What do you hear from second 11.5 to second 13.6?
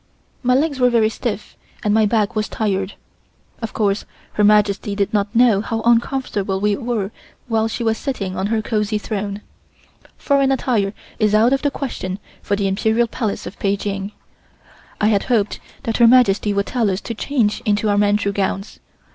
of the question for the Imperial Palace of